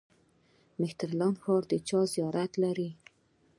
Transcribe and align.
مهترلام 0.79 1.35
ښار 1.43 1.63
د 1.71 1.73
چا 1.87 1.99
زیارت 2.13 2.51
لري؟ 2.63 2.89